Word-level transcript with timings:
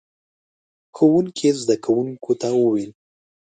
ښوونکي 0.95 1.49
زده 1.61 1.75
کوونکو 1.85 2.31
ته 2.41 2.49
وويل: 2.59 2.91